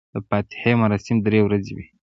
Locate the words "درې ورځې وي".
1.25-1.85